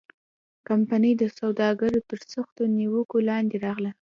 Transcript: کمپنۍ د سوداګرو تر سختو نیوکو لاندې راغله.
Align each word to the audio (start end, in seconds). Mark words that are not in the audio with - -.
کمپنۍ 0.67 1.13
د 1.17 1.23
سوداګرو 1.39 1.99
تر 2.09 2.19
سختو 2.33 2.63
نیوکو 2.77 3.17
لاندې 3.29 3.55
راغله. 3.65 3.91